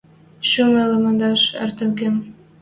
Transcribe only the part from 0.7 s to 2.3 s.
йылымаш эртен кен.